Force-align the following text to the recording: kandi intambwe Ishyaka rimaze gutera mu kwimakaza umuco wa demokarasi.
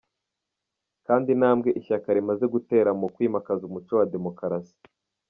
kandi 1.05 1.27
intambwe 1.35 1.69
Ishyaka 1.79 2.07
rimaze 2.17 2.45
gutera 2.53 2.89
mu 2.99 3.07
kwimakaza 3.13 3.63
umuco 3.65 3.93
wa 3.99 4.05
demokarasi. 4.13 4.77